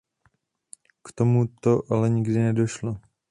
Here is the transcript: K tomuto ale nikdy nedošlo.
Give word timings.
K 1.03 1.07
tomuto 1.11 1.83
ale 1.91 2.09
nikdy 2.09 2.39
nedošlo. 2.39 2.97